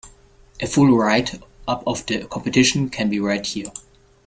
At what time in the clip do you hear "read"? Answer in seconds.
3.19-3.45